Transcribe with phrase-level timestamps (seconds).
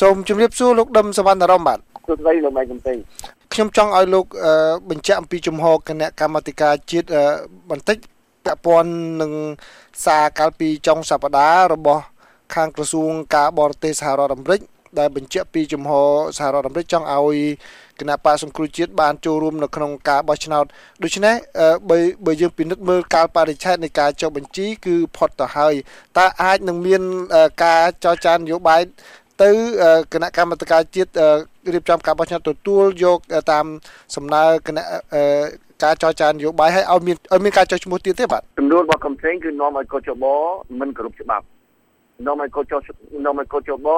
[0.00, 2.96] សូមជម្រាបសួរលោកដឹមសវណ្ណរមបាទសួស្តីលោកម៉ៃកំពេញ
[3.52, 4.26] ខ្ញុំចង់ឲ្យលោក
[4.90, 7.08] បញ្ជាក់អំពីជំហរគណៈកម្មាធិការជាតិ
[7.70, 7.96] បន្តិច
[8.44, 8.90] ពាក់ព័ន្ធ
[9.22, 9.32] នឹង
[10.04, 12.02] សារកាលពីចុងសប្តាហ៍របស់
[12.54, 14.60] ខាងក្រសួងការបរទេសសហរដ្ឋអាមេរិក
[14.98, 16.08] ដែលបញ្ជាក់ពីជំហរ
[16.38, 17.38] សហរដ្ឋអាមេរិកចង់ឲ្យ
[18.00, 20.64] គណៈបកសង្គ្រោះជាតិបានចូលរួមនៅក្នុងការបោះឆ្នោត
[21.02, 21.34] ដូច្នេះ
[21.90, 25.74] បើបើយើងពិនិត្យមើលកាលបរិច្ឆេទនៃការចុះបញ្ជីគឺផុតទៅហើយ
[26.18, 27.02] តើអាចនឹងមាន
[27.64, 28.82] ការចរចានយោបាយ
[29.42, 29.50] ទៅ
[30.12, 31.10] គណៈកម្មាធិការជាតិ
[31.74, 33.18] រៀបចំការបោះឆ្នោតទទួលយក
[33.52, 33.64] តាម
[34.16, 34.84] សំណើគណៈ
[35.84, 40.24] ការចរចានយោបាយឲ្យឲ្យមានឲ្យមានការចុះឈ្មោះទៀតទេបាទចំនួនរបស់កំផ្លេងគឺនាំឲ្យកោចប
[40.80, 41.44] មិនគ្រប់ច្បាប់
[42.26, 42.72] នាំឲ្យកោច
[43.24, 43.88] នាំឲ្យកោចប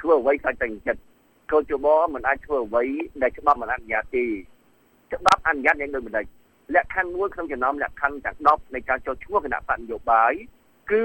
[0.00, 1.00] ធ្វើអ្វីខាច់តែចិត្ត
[1.52, 2.84] កោចបមិនអាចធ្វើអ្វី
[3.22, 4.24] ដែលច្បាប់មិនអនុញ្ញាតទេ
[5.12, 6.24] ច្បាប់អនុញ្ញាតយ៉ាងដូចម្ដេច
[6.74, 10.32] លក្ខខណ្ឌមួយក្នុងចំណោមលក្ខខណ្ឌទាំង10នៃការចុះឈ្មោះគណៈបកនយោបាយ
[10.90, 11.04] គឺ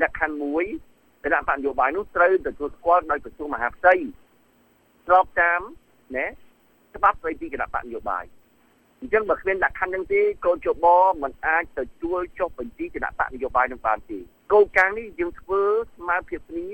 [0.00, 0.64] លក្ខខណ្ឌមួយ
[1.24, 3.94] គណៈបកនយោបាយនោះត្រូវទទួលស្គាល់ដោយក្រសួងមហាផ្ទៃ
[5.06, 5.60] ស្របតាម
[6.16, 6.26] ណា
[6.96, 8.24] ច្បាប់ស្ដីពីគណៈបកនយោបាយ
[9.00, 10.86] អញ្ចឹងបើគ្មានលក្ខខណ្ឌហ្នឹងទេកោជប
[11.22, 14.18] មិនអាចទៅជួលចុះបញ្ជីគណៈបកនយោបាយនឹងបានទេ
[14.52, 15.62] គោលការណ៍នេះយើងធ្វើ
[15.96, 16.68] ស្មើភាពគ្នា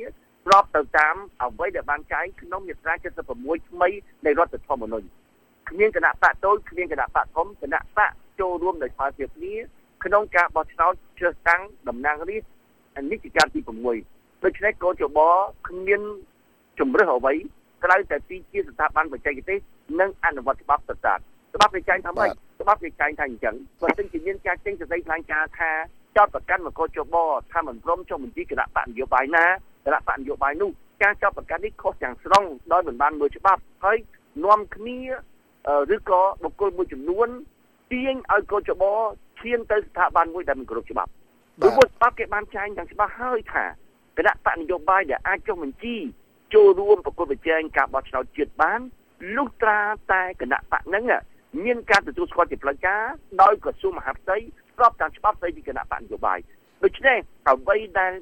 [0.44, 2.94] ស្របទៅតាមអ្វីដែលបានចែងក្នុងមាត្រា
[3.32, 3.88] 76ថ្មី
[4.24, 5.06] នៃរដ្ឋធម្មនុញ្ញ
[5.68, 9.54] គ្មានគណៈបកតូចគ្មានគណៈបកធំគណៈបកចូលរួមដោយស្មើភាពគ្នា
[10.04, 15.18] ក្នុងការបោះឆ្នោតជ្រើសតាំងតំណាងរាស្ត្រនេះជាការទី6 ដូច្នេះកោជប
[15.68, 16.00] គ្មាន
[16.78, 17.34] ជំរឹះអ្វី
[17.84, 19.58] ក្រៅតែពីជាស្ថាប័នបច្ចេកទេស
[20.00, 21.18] និងអនុវត្តច្បាប់ស្តាត
[21.54, 22.30] ច្បាប់វាចែងថាម៉េច
[22.62, 25.70] ច្បាប់វាចែងថាអញ្ចឹងបើមិនជាមានការចេញសេចក្តីថ្លែងការណ៍ថា
[26.16, 27.16] ចោតប្រកាន់មកកោជប
[27.52, 29.44] ថាមិនព្រមចុះបញ្ជីគណៈបកនយោបាយណា
[29.84, 30.70] គណៈបកនយោបាយនោះ
[31.02, 33.98] ការចោតប្រកាន់នេះខុសទាំងស្រុងដោយមិនបានមើលច្បាប់ហើយ
[34.44, 34.98] នាំគ្នា
[35.94, 37.28] ឬក៏បុគ្គលមួយចំនួន
[37.92, 38.84] ទាញឲ្យកោជប
[39.40, 41.10] ឈានទៅស្ថាប័នមួយដែលមិនគោរពច្បាប់
[41.60, 43.64] ព្រោះច្បាប់គេបានចែងយ៉ាងច្បាស់ហើយថា
[44.20, 45.96] គណៈបកនយោបាយដែលអាចចុះបញ្ជី
[46.54, 48.80] ចូលរួមប្រគល់ប្រជែងការបោះឆ្នោតជាតិបាន
[49.36, 49.80] លុះត្រា
[50.12, 51.04] តែគណៈបកហ្នឹង
[51.64, 53.02] មានការទទួលស្គាល់ជាផ្លូវការ
[53.42, 54.36] ដោយក្រសួងមហាផ្ទៃ
[54.76, 56.38] ស្របតាមច្បាប់ស្ដីពីគណៈបកនយោបាយ
[56.84, 57.18] ដូច្នេះ
[57.48, 58.12] អ្វីដែល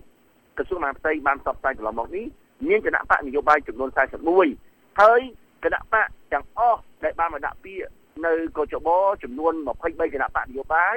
[0.59, 2.27] ក្រសួងមហាផ្ទៃបានផ្សព្វផ្សាយកន្លងមកនេះ
[2.69, 3.89] មានគណៈបកនយោបាយចំនួន
[4.45, 5.21] 41ហើយ
[5.65, 7.85] គណៈបកទាំងអស់ដែលបានមកដាក់ពាក្យ
[8.27, 8.89] នៅកោចប
[9.23, 9.53] ចំនួន
[9.85, 10.97] 23គណៈបកនយោបាយ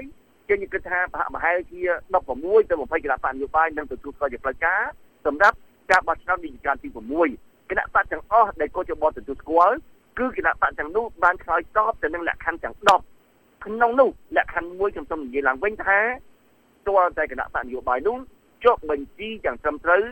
[0.51, 1.79] ចេញគិតថាប្រហាក់ប្រហែលជា
[2.25, 4.81] 16ទៅ20គណៈបកនយោបាយនឹងទទួលស្គាល់ជាផ្លូវការ
[5.25, 5.55] សម្រាប់
[5.91, 6.87] ការបោះឆ្នោតនីតិកាលទី
[7.29, 9.75] 6គណៈបកទាំងអស់ដែលកោចបទទួលស្គាល់
[10.19, 12.75] គឺគណៈបកទាំងនោះបានឆ្លើយតបទៅនឹងលក្ខខណ្ឌទាំង
[13.19, 15.99] 10ក្នុងនោះលក្ខខណ្ឌមួយខ្ញុំសូមនិយាយឡើងវិញថា
[16.87, 18.17] តួតែគណៈបកនយោបាយនោះ
[18.63, 20.03] ចុះបញ្ជីយ៉ាងត្រឹមត្រូវ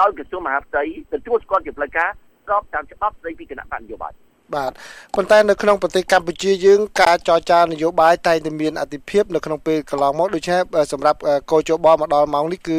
[0.00, 2.10] ដោយក្រសួងមហាផ្ទៃទទួលស្គាល់ជាផ្លូវការ
[2.44, 4.12] ស្របតាមច្បាប់ស្តីពីគណៈបកនយោបាយ
[4.54, 4.70] បាទ
[5.14, 10.60] ប៉ុន្តែនៅក្នុងប្រទេសកម្ពុជាយើងការចរចានយោបាយតែងតែមានអតិភិបនៅក្នុងពេលកន្លងមកដូច្នេះ
[10.92, 11.18] សម្រាប់
[11.50, 12.78] កោជបមកដល់ម៉ោងនេះគឺ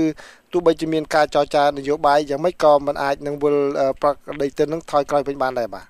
[0.52, 3.56] ទោះបីជាមានការចរចានយោបាយយ៉ាងម៉េចក៏មិនអាចនឹងវិល
[4.02, 5.86] ប្រក្តីទៅនឹងថយក្រោយវិញបានដែរបាទ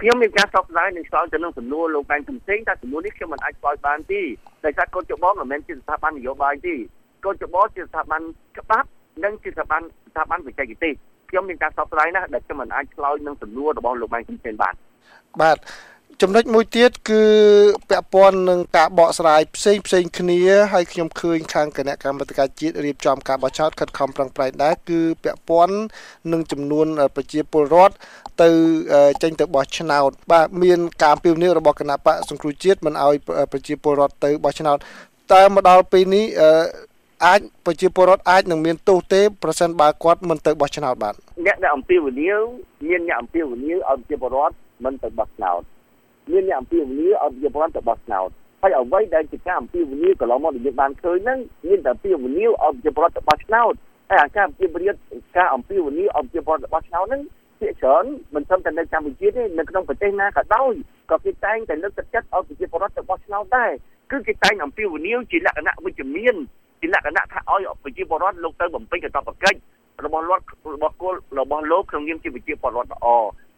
[0.00, 4.20] ខ្ញុំមានការសោកស្ដាយនឹងឆ្លើយទៅនឹងសំណួរលោកបែងកំសែងតែសំណួរនេះខ្ញុំមិនអាចឆ្លើយបានទេ
[4.64, 6.74] ដោយសារកូនចបមិនមែនជាស្ថាប័ននយោបាយទេ
[7.24, 8.22] កូនចបជាស្ថាប័ន
[8.58, 8.88] ច្បាប់
[9.24, 10.94] និងជាស្ថាប័នស្ថាប័នបច្ចេកទេស
[11.30, 14.74] ខ្ញុំមានការសោកស្ដាយណាស់ដែលខ្ញុំមិនអាចឆ្លើយនឹងសំណួររបស់លោកបែងកំសែងបាន
[15.42, 15.58] បាទ
[16.22, 17.22] ចំណុចមួយទៀតគឺ
[17.90, 20.40] ពាក់ព័ន្ធនឹងការបកស្រាយផ្សេងផ្សេងគ្នា
[20.72, 25.76] ហើយខ្ញុំឃើញខាងគណៈកម្មាធិការជាតិរៀបចំការបោះឆ្នោតខិតខំប្រឹងប្រែងដែរគឺពាក់ព័ន្ធ
[26.32, 27.94] នឹងចំនួនប្រជាពលរដ្ឋ
[28.42, 28.50] ទៅ
[29.22, 33.14] ចេញទៅបោះឆ្នោតបាទមានការអំពាវនាវរបស់គណៈបកសង្គ្រោះជាតិមិនឲ្យ
[33.52, 34.78] ប្រជាពលរដ្ឋទៅបោះឆ្នោត
[35.32, 36.24] តើមកដល់ពេលនេះ
[37.26, 41.14] អាចប្រជាពលរដ្ឋអាចនឹងមានទោសទេប្រសិនបើគាត់មិនទៅបោះឆ្នោតបាទ
[41.46, 42.40] អ្នកដែលអំពាវនាវ
[42.88, 45.60] មានអ្នកអំពាវនាវឲ្យប្រជាពលរដ្ឋមិនទៅបោះឆ្នោត
[46.30, 48.28] មានអ្នកអំពាវនាវឲ្យប្រជាពលរដ្ឋទៅបោះឆ្នោត
[48.62, 53.72] ហើយអ្វីដែលជាការអំពាវនាវកន្លងមកដែលយើងបានឃើញហ្នឹងមានតែអំពាវនាវឲ្យប្រជាពលរដ្ឋទៅបោះឆ្នោត
[54.10, 54.94] ហើយអាការអំពាវនាវ
[55.36, 57.22] ការអំពាវនាវឲ្យប្រជាពលរដ្ឋទៅបោះឆ្នោតហ្នឹង
[57.60, 60.72] ភាគច្រើនមិនត្រឹមតែនៅកម្ពុជាទេនៅក្នុងប្រទេសណាក៏ដោយ
[61.10, 63.70] ក៏គេតែងតែលើកទឹកចិត្តឲ្យប្រជាពលរដ្ឋទៅបោះឆ្នោតដែរ
[64.10, 66.36] គឺគេតែងអំពាវនាវជាលក្ខណៈវិជ្ជមាន
[66.80, 69.58] ជាលក្ខណៈថាឲ្យប្រជាពលរដ្ឋលោកទៅបំពេញកាតព្វកិច្ច
[70.04, 70.44] របស់រដ្ឋ
[70.74, 73.06] របស់គោលរបស់លោកក្នុងនាមជាប្រជាពលរដ្ឋល្អ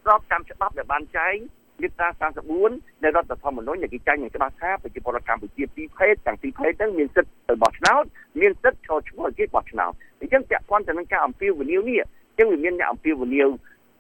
[0.05, 1.37] ស្របតាមច្បាប់ដែលបានចែង
[1.83, 2.09] មាត្រា
[2.57, 8.05] 34នៃរដ្ឋធម្មនុញ្ញដែលគេចែងយ៉ាងច្បាស់ថាប្រជាពលរដ្ឋកម្ពុជាពីរភេទទាំងពីរភេទហ្នឹងមានសិទ្ធិទៅបោះឆ្នោត
[8.41, 13.49] មានសិទ្ធិចូលឈ្មោះជាបោះឆ្នោតអញ្ចឹងពាក់ព័ន្ធទៅនឹងការអំពាវនាវនេះអញ្ចឹងវាមានអ្នកអំពាវនាវ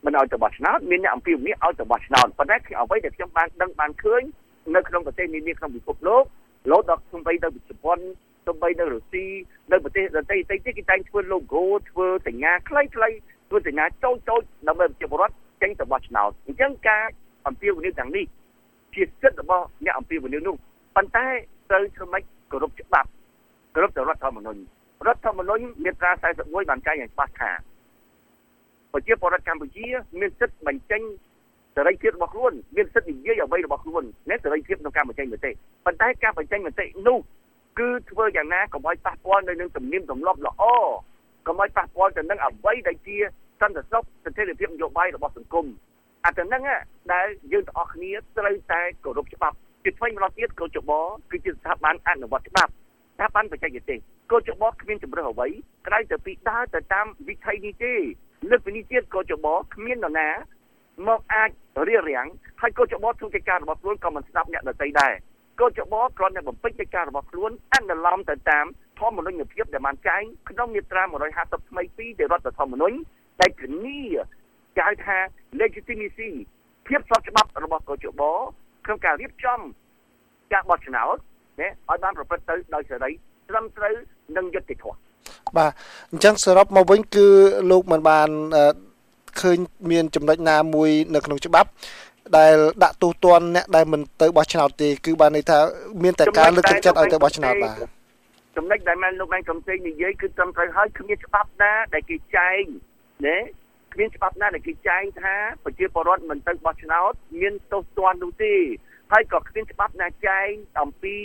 [0.05, 4.23] មិនឲ្យទៅបោះឆ្នោតមានអ្នកអំពាវនាវឲ្យទៅបោះឆ្នោតប៉ុន្តែអ្វីដែលខ្ញុំបានដឹងបានឃើញ
[4.75, 6.25] នៅក្នុងប្រទេសនានាក្នុងពិភពលោក
[6.71, 7.99] លោដល់ខ្ញុំបីទៅជប៉ុន
[8.47, 9.25] ទៅបីនៅរុស្ស៊ី
[9.73, 17.05] នៅប្រទេសដទៃៗទៀតគេតែងធ្វើ logo ធ្វើសញ្ញាខ្លីៗធ្វើសញ្ញាតូចតូចដើម្បីប្រជាពលរដ្ឋចេញទៅបោះឆ្នោតអញ្ចឹងការ
[17.47, 18.25] អំពាវនាវទាំងនេះ
[18.95, 20.55] ជាសិទ្ធិរបស់អ្នកអំពាវនាវនោះ
[20.97, 21.27] ប៉ុន្តែ
[21.71, 23.09] ត្រូវធ្វើម៉េចគោរពច្បាប់
[23.75, 24.61] គោរពទៅរដ្ឋធម្មនុញ្ញ
[25.07, 26.11] រដ្ឋធម្មនុញ្ញមាត្រា
[26.41, 27.51] 41បានចែងយ៉ាងច្បាស់ថា
[28.93, 29.87] ប្រប្រជាពលរដ្ឋកម្ពុជា
[30.21, 31.03] មានសិទ្ធិបញ្ចេញ
[31.77, 35.51] សេរីភាពរបស់ខ្លួនមានសិទ្ធិនិយាយអ្វីរបស់ខ្លួនណាសេរីភាពក្នុងការបញ្ចេញមតិ
[35.87, 37.19] ប៉ុន្តែការបញ្ចេញមតិនោះ
[37.81, 40.63] គឺធ្វើយ៉ាងណាកុំឲ្យប៉ះពាល់នៅនឹងទំនៀមទម្លាប់ល្អ
[41.47, 43.17] កុំឲ្យប៉ះពាល់ទៅនឹងអ្វីដែលជា
[43.61, 45.67] សន្តិសុខស្ថិរភាពនយោបាយរបស់សង្គម
[46.25, 46.63] អាទៅនឹង
[47.13, 50.91] ដែលយើងទាំងអស់គ្នាត្រូវតែគោរពច្បាប់ជាថ្មីម្ដងទៀតកោចប
[51.31, 52.73] គឺជាស្ថាប័នអនុវត្តច្បាប់
[53.15, 53.99] ស្ថាប័នបច្ចេកទេស
[54.33, 55.49] កោចបគ្មានជំរើសអ្វី
[55.87, 57.95] ក្រៅតែពីដើរទៅតាមវិថីនេះទេ
[58.51, 60.29] លើកពីនេះទៀតកោចបគ្មាននរណា
[61.09, 61.51] មកអាច
[61.89, 62.27] រៀបរៀង
[62.61, 65.15] ហើយកោចបធ្វើកិច្ចការរបស់ខ្លួនក៏មិនស្ដាប់អ្នកដទៃដែរ
[65.61, 68.67] កោចបគ្រាន់តែបំពេញកិច្ចការរបស់ខ្លួនអនុលោមទៅតាម
[69.01, 71.03] ធម្មនុញ្ញភាពដែលបានចែងក្នុងមាត្រា
[71.37, 72.97] 150ថ្មី2នៃរដ្ឋធម្មនុញ្ញ
[73.41, 74.01] ដែលធានា
[74.77, 75.17] គេហៅថា
[75.61, 76.31] legitimacy
[76.87, 78.23] ភាពស្របច្បាប់របស់កោចប
[78.85, 79.61] ក្នុងការរៀបចំ
[80.53, 81.17] ការបោះឆ្នោត
[81.61, 83.11] ណាឲ្យបានប្រព្រឹត្តទៅដោយសេរី
[83.49, 83.95] ត្រឹមត្រូវ
[84.37, 84.97] និងយុត្តិធម៌
[85.57, 85.71] បាទ
[86.11, 87.27] អញ្ចឹងសរុបមកវិញគឺ
[87.71, 88.29] លោកមិនបាន
[89.41, 89.59] ឃើញ
[89.91, 91.69] មានចំណុចណាមួយនៅក្នុងច្បាប់
[92.39, 95.59] ដែលដាក់ទូទាត់អ្នកដែលមិនទៅបោះឆ្នោតទេគឺបានន័យថា
[96.03, 97.77] មានតែការលើកទឹកចិត្តឲ្យទៅបោះឆ្នោតបាទ
[98.57, 102.63] ចំណុចដែលមែនលោកឯងកំសេងនិយាយគឺត្រឹមត្រូវហើយគ្មានច្បាប់ណាដែលគេចែង
[103.27, 103.39] ណា
[103.93, 105.35] គ្មានច្បាប់ណាដែលគេចែងថា
[105.65, 108.55] ប្រជាពលរដ្ឋមិនទៅបោះឆ្នោតមានទោសទណ្ឌនោះទេ
[109.13, 110.49] ហើយក៏គ្មានច្បាប់ណាចែង
[110.81, 111.17] អំពី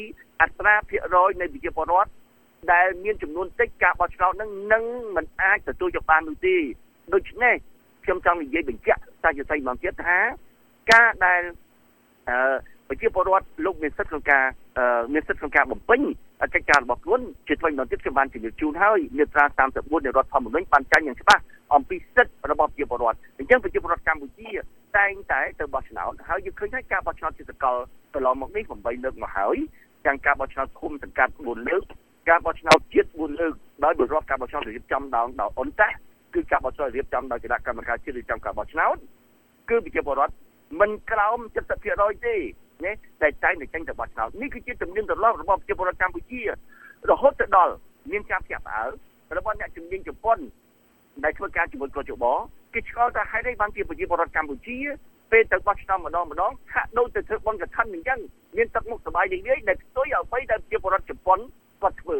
[0.42, 2.12] អត្រាភាគរយនៃប្រជាពលរដ្ឋ
[2.74, 4.84] ដែលមានចំនួនតិចការបោះឆ្នោតនឹងនឹង
[5.16, 6.56] មិនអាចទទួលយកបាននោះទេ
[7.14, 7.56] ដូច្នេះ
[8.04, 10.18] ខ្ញុំចង់និយាយបញ្ជាក់សាជាស្អីមកទៀតថា
[10.92, 11.42] ការដែល
[12.30, 12.38] អឺ
[12.88, 14.44] ប្រជាពលរដ្ឋលោកមានសិទ្ធិក្នុងការ
[15.14, 16.02] មានសិទ្ធិក្នុងការបំពេញ
[16.42, 21.44] កិច្ចការរបស់ខ្លួនជាថ្មីម្ដងទៀតខ្ញុំបានជម្រាបជូនហើយមាត្រា34នៃរដ្ឋធម្មនុញ្ញបានចែងយ៉ាងច្បាស់
[21.76, 24.50] អំពីសិទ្ធិរបស់ប្រជាពលរដ្ឋអញ្ចឹងប្រជាពលរដ្ឋកម្ពុជា
[24.98, 27.76] តែងតែទៅបោះឆ្នោតហើយយើងឃើញថាការបោះឆ្នោតជាសកល
[28.14, 29.58] កន្លងមកនេះ8លើកមកហើយ
[30.06, 31.84] ទាំងការបោះឆ្នោតឃុំសង្កាត់4លើក
[32.30, 33.54] ការបោះឆ្នោតជាតិ4លើក
[33.84, 35.90] ដោយបរិបទការបោះឆ្នោតរៀបចំដោយដោយអន្តៈ
[36.34, 38.98] គឺការបោះឆ្នោតរៀបចំដោយគណៈកម្មការជាតិរៀបចំការបោះឆ្នោត
[39.70, 40.34] គឺប្រជាពលរដ្ឋ
[40.81, 41.39] មិនក្រោម
[41.83, 42.37] 70%ទេ
[42.85, 46.41] ណាតែតែងតែចេញទៅបោះឆ្នោតនេះគឺជាទំនៀមទម្លាប់របស់ប្រជាពលរដ្ឋកម្ពុជា
[47.11, 47.75] រហូតទៅដល់
[48.11, 48.91] មានការភ្ញាក់ផ្អើល
[49.37, 50.39] របស់អ្នកជំនាញជប៉ុន
[51.25, 52.25] ដែលធ្វើការជាមួយកោជប
[52.75, 54.79] គេឆ្លល់ថាហេតុអីបានជាប្រជាពលរដ្ឋកម្ពុជា
[55.33, 58.21] ពេលទៅបោះឆ្នោតម្ដងម្ដងហាក់ដូចទៅធ្វើបន់កឋិនអញ្ចឹង
[58.57, 61.39] មានទឹកមុខសบายរីករាយដែលផ្ទុយអ្វីដែលប្រជាពលរដ្ឋជប៉ុន
[61.83, 62.19] គាត់ធ្វើ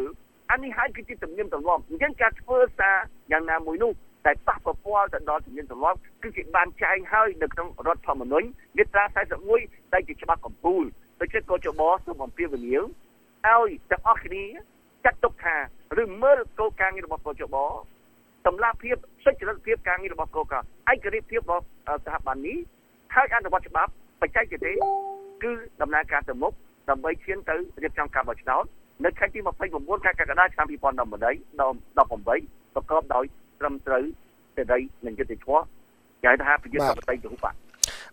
[0.51, 2.95] អានេះហើយគឺជាទំនៀមទម្លាប់អញ្ចឹងការធ្វើសារ
[3.31, 3.91] យ៉ាងណាមួយនោះ
[4.26, 8.46] តែប៉ះពាល់ទៅដល់ជំនាញទម្លាប់គឺគេបានចែងហើយនៅក្នុងរដ្ឋធម្មនុញ្ញ
[8.76, 9.04] មាត្រា
[9.48, 10.84] 41ដែលជាច្បាប់កម្ពុជា
[11.20, 12.82] ដូច្នេះកោចបសូមអំពាវនាវ
[13.46, 14.44] ឲ្យទាំងអស់គ្នា
[15.04, 15.56] ចាត់ទុកថា
[16.00, 17.56] ឬមើលគោលការណ៍របស់កោចប
[18.46, 21.64] តម្លាភាពសុចរិតភាពការងាររបស់កោកឯករាជ្យភាពរបស់
[22.04, 22.58] ស្ថាប័ននេះ
[23.14, 23.90] ហើយអនុវត្តច្បាប់
[24.20, 24.74] បច្ចេកទេស
[25.42, 26.52] គឺដំណើរការទៅមុខ
[26.90, 28.64] ដើម្បីឈានទៅរៀបចំការបោះឆ្នោត
[29.04, 29.38] នៅខែទី
[29.72, 33.24] 29ខែកក្កដាឆ្នាំ2018ប្រកបដោយ
[33.60, 34.02] ត្រឹមត្រូវ
[34.56, 35.62] សេរីនិងយុត្តិធម៌
[36.22, 37.66] គេហៅថាប្រជាធិបតេយ្យរូបៈ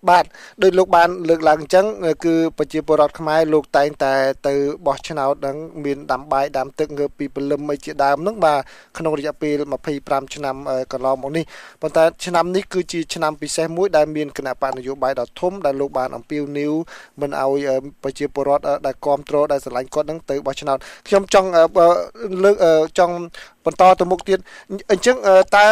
[0.10, 0.25] បាទ
[0.63, 1.86] ដោយលោកបានលើកឡើងអញ្ចឹង
[2.25, 4.13] គឺប្រជាពលរដ្ឋខ្មែរលោកតែងតែ
[4.48, 4.54] ទៅ
[4.88, 8.60] បោះឆ្នោតហ្នឹងមានដាំបាយដាំទឹកងើបពីព្រលឹមអីជាដើមហ្នឹងបាទ
[8.98, 9.54] ក្នុងរយៈពេល
[9.94, 10.56] 25ឆ្នាំ
[10.92, 11.44] កន្លងមកនេះ
[11.81, 16.74] ប៉ុន្តែឆ្នាំនេះគឺជាឆ្នាំពិសេសមួយដែលមានគណៈបកនយោបាយដ៏ធំដែលលោកបានអំពាវនាវ
[17.22, 17.68] មិនឲ្យ
[18.04, 21.50] ប្រជាពលរដ្ឋដែលគ្រប់គ្រងដែលស្រឡាញ់គាត់ហ្នឹងទៅបោះឆ្នោតខ្ញុំចង់
[22.44, 22.56] លើក
[23.00, 23.16] ចង់
[23.65, 24.39] បន្តទៅមុខទៀត
[24.92, 25.15] អញ្ចឹង
[25.56, 25.65] តើ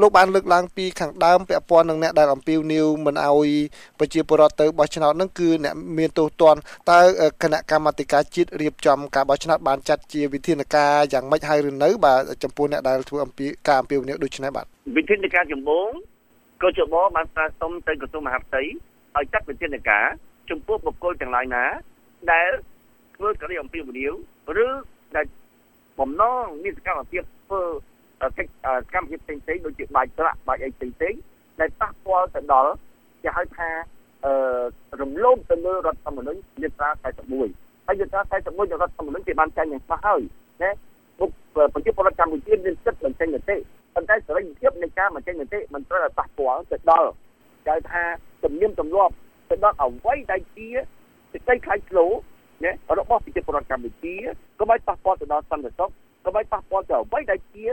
[0.00, 3.50] លោកបានលើកឡើងពីខាងដើមពាក់ព័ន្ធនឹងអ្នកដែលអំពាវនាវមិនឲ្យ
[3.98, 7.00] ប្រជាពលរដ្ឋទៅបោះឆ្នោតនឹងគឺអ្នកមានទោសទណ្ឌតើ
[7.42, 15.88] គណៈកម្មាធិការជាតិរៀបចំការបោះឆ្នោតបានចាត់ជាវិធានការយ៉ាងម៉េចហើយឬនៅបាទចំពោះអ្នកដែលធ្វើអំពីការអំពាវនាវដូចនេះបាទវិធានការចម្បង
[16.62, 18.62] កោជបបានស្នើសុំទៅក្រសួងមហាផ្ទៃ
[19.16, 20.04] ឲ្យចាត់វិធានការ
[20.50, 21.64] ចំពោះបុគ្គលទាំងឡាយណា
[22.32, 22.50] ដែល
[23.16, 24.12] ធ្វើកិរិយាអំពាវនាវ
[24.64, 24.66] ឬ
[25.16, 25.26] ដែល
[25.98, 27.62] បំណងមានសកម្មភាពធ្វើ
[28.38, 28.52] កិច្ច
[28.94, 31.20] កម្មភាពផ្សេងៗដូចជាបាច់ប្រាក់បាច់អីផ្សេងៗ
[31.60, 32.72] ដែលប៉ះពាល់ទៅដល់
[33.22, 33.68] គេហៅថា
[34.24, 34.32] អឺ
[35.00, 37.02] រំលោភទៅលើរដ្ឋធម្មនុញ្ញមាត្រា41
[37.86, 40.20] ហើយមាត្រា41នៃរដ្ឋធម្មនុញ្ញគេបានចែងយ៉ាងច្បាស់ហើយ
[40.62, 40.70] ណា
[41.20, 43.56] បុកប្រជាពលរដ្ឋកម្ពុជាមានសិទ្ធិបញ្ចេញមតិ
[43.94, 47.08] ប៉ុន្តែសេរីភាពនៃការបញ្ចេញមតិមិនត្រូវឲ្យប៉ះពាល់ទៅដល់
[47.68, 48.02] គេថា
[48.44, 49.14] ទំនៀមទម្លាប់
[49.50, 50.68] ទៅដល់អ្វីដែលជា
[51.32, 52.06] សេចក្តីខ្លាចឆ្លោ
[52.64, 54.14] ណារបស់ប្រជាពលរដ្ឋកម្ពុជា
[54.60, 55.90] ក៏មិនប៉ះពាល់ទៅដល់សន្តិសុខ
[56.26, 57.64] ក៏មិនប៉ះពាល់ទៅអ្វីដែលជា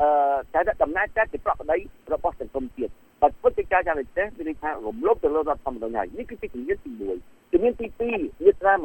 [0.00, 1.76] អឺតែដំណើរការជាប្រកបដី
[2.12, 6.90] របស់សង្គមជាតិបើពុទ្ធិកាយ៉ាងនេះទេមានន័យថារំលោភទៅលើរដ្ឋធម្មនុញ្ញហើយនេះគឺជាជំនាញទី
[7.22, 8.82] 1ជំនាញទី2មាត្រា142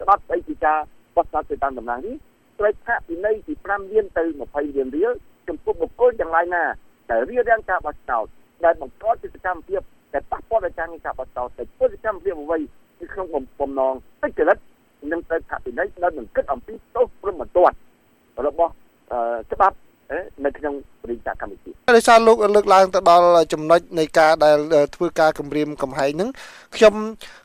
[0.00, 0.78] ច្បាប់ស្តីពីការ
[1.14, 2.16] បោះឆ្នោតទៅតាមដំណើរនេះ
[2.58, 5.12] ត្រូវផាកពិន័យពី5លានទៅ20លានរៀល
[5.48, 6.64] ចំពោះបុគ្គលទាំងឡាយណា
[7.10, 8.26] ដែលរៀបរៀងការបោះឆ្នោត
[8.64, 9.80] ដែលបង្កជាសកម្មភាព
[10.12, 12.58] ដែលប៉ះពាល់ដល់ការងារការបោះឆ្នោតទៅពលកម្មភាពអ្វី
[12.98, 13.26] គឺក្នុង
[13.60, 14.58] បំណងតិចរិត
[15.12, 17.74] នឹងត្រូវផាកពិន័យដោយមិនគិតអំពីទោសព្រមបន្ទាត់
[18.46, 18.72] របស់
[19.52, 19.76] ច្បាប់
[20.44, 20.74] នៅក្នុង
[21.10, 24.58] រាជការកម្ពុជាដោយសារលោកលើកឡើងទៅដល់ចំណុចនៃការដែល
[24.94, 26.30] ធ្វើការគម្រាមកំហែងហ្នឹង
[26.76, 26.94] ខ្ញុំ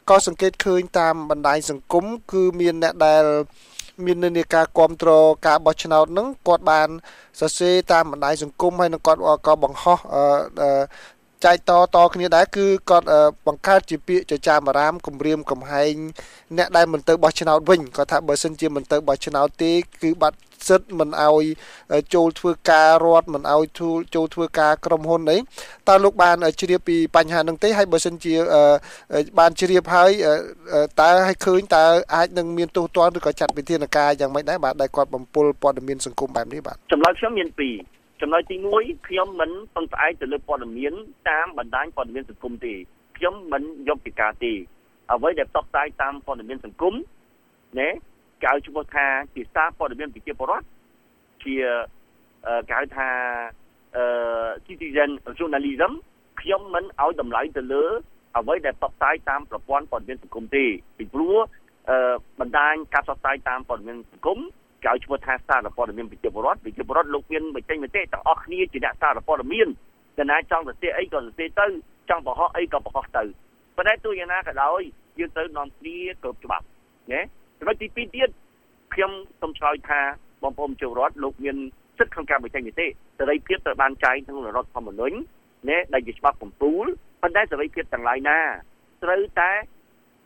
[0.10, 3.24] ក៏សង្កេតឃើញតាមបណ្ដាញសង្គមគឺមានអ្នកដែល
[4.06, 6.90] មាននិន្នាការគ្រប់គ្រងការបោះឆ្នោតហ្នឹងគាត់បាន
[7.40, 10.00] សរសេរតាមបណ្ដាញសង្គមហើយនឹងគាត់ក៏បង្ហោះ
[11.46, 13.08] ចែកតតគ្នាដែរគឺគាត់
[13.48, 15.94] បង្កើតជាពាក្យចចាមអារាមគម្រាមកំហែង
[16.58, 21.44] អ្នកដែលមិនទៅបោះឆ្នោតវិញគាត់ថាបើសិនជាមិនទៅបោះឆ្នោតទេគឺបាត់សិទ្ធមិនឲ្យ
[22.14, 23.64] ចូលធ្វើការរដ្ឋមិនឲ្យ
[24.16, 25.38] ចូលធ្វើការក្រុមហ៊ុនអី
[25.90, 28.34] តើលោកបានជ្រាបពីបញ្ហានឹងទេហើយបើសិនជា
[29.40, 30.12] បានជ្រាបហើយ
[31.02, 37.76] តើឲ្យឃើញតើអាចនឹងមានទោសទណ្ឌឬក៏ចាត់វិធានការយ៉ាងម៉េចដែរបាទដែលគាត់បំពុលព័ត៌មានសង្គមបែបនេះបាទចម្លើយខ្ញុំមានពីរ
[38.22, 40.94] ចំណុចទី1ខ្ញុំមិនពឹងផ្អែកទៅលើព័ត៌មាន
[41.30, 42.74] តាមបណ្ដាញព័ត៌មានសង្គមទេ
[43.18, 44.54] ខ្ញុំមិនយកពីការទេ
[45.12, 46.94] អ្វីដែលផ្សព្វផ្សាយតាមព័ត៌មានសង្គម
[47.80, 47.90] ណា
[48.44, 50.66] គេឲ្យឈ្មោះថាជាសារព័ត៌មានប្រជាពលរដ្ឋ
[51.44, 51.56] ជា
[52.70, 53.10] គេហៅថា
[53.96, 54.04] អឺ
[54.66, 55.92] citizen journalism
[56.42, 57.84] ខ្ញុំមិនឲ្យតម្លៃទៅលើ
[58.38, 60.66] អ្វីដែលផ្សព្វផ្សាយតាមប្រព័ន្ធព័ត៌មានសង្គមទេ
[60.98, 61.38] ពីព្រោះ
[61.90, 61.98] អឺ
[62.40, 64.40] បណ្ដាញការផ្សព្វផ្សាយតាមព័ត៌មានសង្គម
[64.84, 69.68] គេឲ្យឈ្មោះថាសារព័ត៌មានប្រជាពលរដ្ឋប្រជាពលរដ្ឋលោកមានបញ្ចេញមតិទាំងអស់គ្នាជាអ្នកសារព័ត៌មាន
[70.18, 71.66] តែណាចង់សរសេរអីក៏សរសេរទៅ
[72.10, 73.24] ចង់បង្ហោះអីក៏បង្ហោះទៅ
[73.76, 74.82] ប៉ុន្តែទោះយ៉ាងណាក៏ដោយ
[75.20, 76.66] យើងត្រូវនាំគ្នាគ្រប់ច្បាប់
[77.12, 77.22] ណា
[77.60, 78.30] ចំណុចទី2ទៀត
[78.94, 80.02] ខ្ញុំសូមឆ្លើយថា
[80.44, 81.58] បងប្អូនជារដ្ឋលោកមាន
[81.98, 85.16] សិទ្ធិក្នុងការបញ្ចេញមតិសេរីភាពត្រូវបានចែងក្នុងរដ្ឋធម្មនុញ្ញ
[85.70, 86.86] ណាដែលជាច្បាប់កំពូល
[87.22, 88.40] ប៉ុន្តែសេរីភាពទាំងឡាយណា
[89.04, 89.52] ត្រូវតែ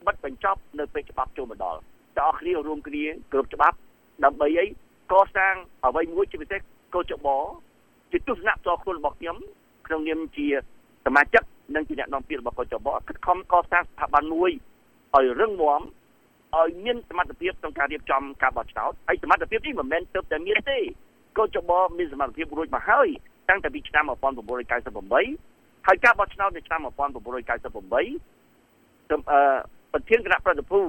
[0.08, 1.80] បិទបញ្ចប់នៅពេលច្បាប់ចូលមកដល់
[2.18, 3.78] តើអស់គ្នារួមគ្នាគ្រប់ច្បាប់
[4.26, 4.66] ដើម្បីអី
[5.12, 5.54] កសាង
[5.86, 6.60] អ្វីមួយជាពិសេស
[6.96, 7.28] កោចប
[8.12, 9.38] ជាទស្សនៈផ្ទាល់ខ្លួនរបស់ខ្ញុំ
[9.88, 10.48] ក្នុងនាមជា
[11.06, 11.44] សមាជិក
[11.76, 14.52] និងជាអ្នកនាំពាក្យរបស់កោចបខិតខំកសាងស្ថាប័នមួយ
[15.16, 15.82] ឲ្យរឹងមាំ
[16.56, 20.80] ឲ្យមានសមត្ថភាពក្នុងការរៀបចំការបោះឆ្នោតហើយសមត្ថភាពនេះមិនមែនទើបតែមានទេ
[21.38, 23.08] កោចបមានសមត្ថភាពរួចមកហើយ
[23.50, 24.04] តាំងតែពីឆ្នាំ
[24.80, 26.96] 1998ហើយការបោះឆ្នោតនៅឆ្នាំ1998
[29.92, 30.82] ប្រធានគណៈប្រតិភូ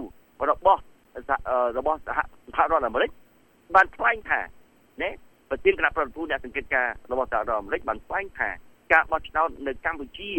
[0.50, 0.81] របស់
[1.78, 2.09] របស់ស
[2.56, 3.11] ហរដ្ឋអាមេរិក
[3.75, 4.40] បានថ្លែងថា
[5.02, 5.11] ណា
[5.50, 8.50] ប្រធានគណៈប្រតិភូអ្នកសង្កេតការរបស់សហរដ្ឋអាមេរិកបានថ្លែងថា
[8.92, 10.30] ការបោះឆ្នោតនៅកម្ពុជា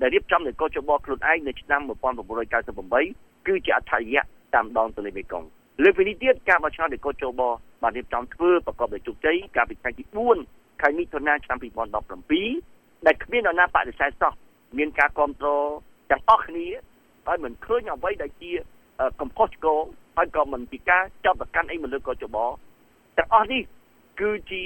[0.00, 4.20] ដែលរៀបចំដោយកោជបខ្លួនឯងនៅឆ្នាំ1998គឺជាអត្ថិយៈ
[4.54, 5.48] តាមដងទន្លេមេគង្គ
[5.82, 7.42] លើពីនេះទៀតការបោះឆ្នោតដោយកោជប
[7.82, 10.04] បានរៀបចំធ្វើប្រកបដោយជោគជ័យកាលពីថ្ងៃទី
[10.42, 11.58] 4ខែមិថុនាឆ្នាំ
[12.32, 14.32] 2017ដែលគ្មាននរណាបដិសេធសោះ
[14.78, 15.68] មានការគ្រប់គ្រង
[16.10, 16.66] ទាំងអស់គ្នា
[17.26, 18.52] ហើយមិនឃើញអ្វីដែលជា
[19.20, 19.84] កំផុសឆ្គង
[20.16, 22.36] ហើយក៏មិនពីការចាប់ប្រកាន់អីមកលើកោចប
[23.16, 23.62] ទាំងអស់នេះ
[24.20, 24.62] គឺជា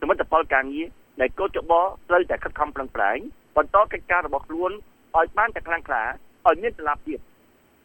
[0.00, 0.86] សមិទ្ធផលការងារ
[1.20, 1.72] ដែលកោចប
[2.08, 3.18] ត្រូវតែខិតខំប្រឹងប្រែង
[3.56, 4.70] បន្តកិច្ចការរបស់ខ្លួន
[5.16, 6.02] ឲ្យបានតែខ្លាំងក្លា
[6.46, 7.18] ឲ្យមានតម្លាភាព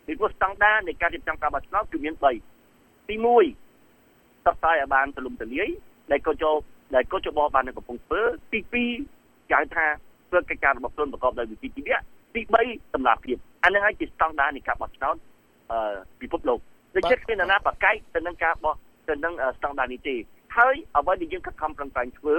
[0.06, 2.26] ពីព្រោះស្តង់ដារនៃការរៀបចំការបោះឆ្នោតគឺមាន3
[3.10, 5.70] ទី1តបតាយឲ្យបានទូលំទូលាយ
[6.12, 6.58] ដែលកោចប
[6.96, 9.86] ដែលកោចបបានកំពុងធ្វើទី2គេថា
[10.30, 12.00] ធ្វើកិច្ចការរបស់ខ្លួនប្រកបដោយវិជ្ជាជីវៈ
[12.36, 15.39] ទី3តម្លាភាពអានឹងហើយជាស្តង់ដារនៃការបោះឆ្នោតអឺ
[16.22, 16.60] ពិភពលោក
[16.96, 18.76] ដូចជាគ្មានណាបកែកទៅនឹងការបោះ
[19.10, 20.16] ទៅនឹងស្តង់ដារនេះទេ
[20.58, 22.38] ហើយអ្វីដែលយើងខិតខំប្រឹងប្រែងធ្វើ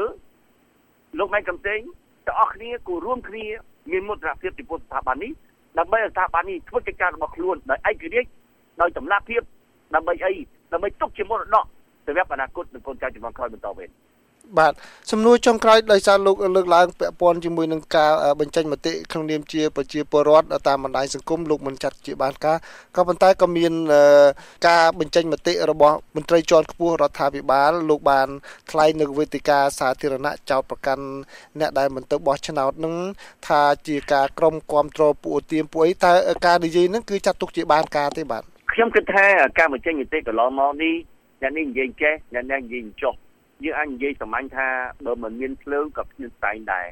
[1.18, 1.80] លោកម៉ែកំតេង
[2.26, 3.44] ទាំងអស់គ្នាគូរួមគ្នា
[3.92, 5.32] មានមុតរភាពពីពុទ្ធស្ថាប័ននេះ
[5.78, 8.30] ដើម្បីស្ថាប័ននេះធ្វើកិច្ចការរបស់ខ្លួនដោយឯករាជ្យ
[8.80, 9.42] ដោយតម្លាភាព
[9.94, 10.32] ដើម្បីអី
[10.72, 11.64] ដើម្បីទុកជាមរតក
[12.06, 13.88] សម្រាប់អនាគតនិងកូនចៅជំនាន់ក្រោយបន្តវេន
[14.58, 14.72] បាទ
[15.10, 22.56] សំណួរចុងក្រោយដោយសារលោកលើកឡើងពាក់ព័ន្ធជាមួយនឹងការបញ្ចេញមតិក្នុងនាមជាប្រជាពលរដ្ឋតាមបណ្ដាញសង្គមលោកមិនចាត់ជាបានការ
[22.96, 23.72] ក៏ប៉ុន្តែក៏មាន
[24.68, 28.28] ការបញ្ចេញមតិរបស់មន្ត្រីជាន់ខ្ពស់រដ្ឋាភិបាលលោកបាន
[28.70, 31.04] ថ្លែងនៅវេទិកាសាធារណៈចោតប្រកាន់
[31.60, 32.94] អ្នកដែលមិនទៅបោះឆ្នោតនឹង
[33.48, 36.12] ថាជាការក្រុមគ្រប់គ្រងពួកទៀមពួកអីតើ
[36.46, 38.42] ការនិយាយនឹងគឺចាត់ទុកជាបានការទេបាទ
[38.72, 39.26] ខ្ញុំគិតថា
[39.58, 40.94] ការបញ្ចេញមតិកន្លងមកនេះ
[41.42, 43.14] អ្នកនេះនិយាយចេះអ្នកនេះនិយាយចុះ
[43.64, 44.66] យើងអាចនិយាយសាមញ្ញថា
[45.06, 46.86] បើមិនមានភ្លើងក៏គ្មានផ្សែងដែរ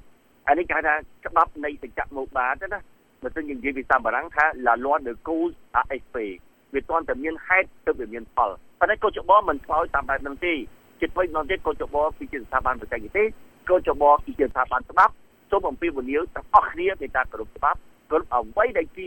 [0.48, 0.94] អានេះគេហៅថា
[1.26, 2.80] ច្បាប់នៃសច្ចៈមកបាទណា
[3.22, 6.30] បើសិនយើងនិយាយភាសាបារាំងថា la loi de cause à effet
[6.74, 10.54] វាតន់តែមានហេតុទៅវាមានផលប៉ុន្តែកោចបមិនឆ្លើយតាមបែបហ្នឹងទេ
[11.00, 13.26] ចិត្តវិញដល់ទៀតកោចបគឺជាស្ថាប័នបច្ចេកទេស
[13.70, 15.12] កោចបគឺជាស្ថាប័នច្បាប់
[15.50, 17.78] សូមអំពាវនាវទាំងអស់គ្នាមេត្តាគោរពច្បាប់
[18.10, 19.00] គោរពអ្វីដែលជ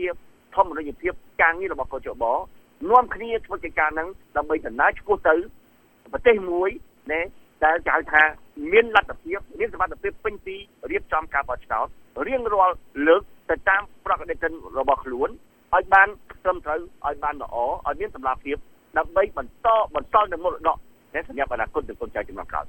[0.54, 2.24] ធម្មនិយភាពការងាររបស់កោចប
[2.90, 5.34] នាំគ្នាធ្វើកិច្ចការហ្នឹងដើម្បីដំណើរឆ្ពោះទៅ
[6.12, 6.91] ប្រទេសមួយណែ
[7.64, 8.22] ដែលគេហៅថា
[8.72, 10.56] មានលទ្ធភាពមានសមត្ថភាពពេញទី
[10.90, 11.86] រៀបចំការបោះឆ្នោត
[12.26, 12.74] រៀងរាល់
[13.06, 14.44] លើកទៅតាមប្រកបកិច្ច
[14.78, 15.28] របស់ខ្លួន
[15.74, 16.08] ឲ្យបាន
[16.42, 17.56] ត្រឹមត្រូវឲ្យបានល្អ
[17.88, 18.56] ឲ្យមានសម្លាភាព
[18.98, 20.78] ដើម្បីបន្តបន្តនៅមរតក
[21.14, 22.64] ដែលសម្រាប់អនាគតនៃកូនចៅជំនាន់ក្រោយ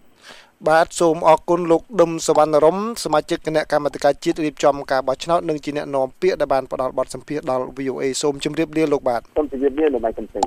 [0.68, 10.46] បាទសូមអរគុណលោកដុំសវណ្ណរមសមាជិកគណៈកម្មាធិការជាតិរៀបចំការបោះឆ្នោតនិងជាអ្នកនាំពាក្យដែលបានផ្ដល់បទសម្ភាសន៍ដល់ VOA សូមជម្រាបលាលោកបាទសូមជម្រាបលាលោកម៉ៃកំសែង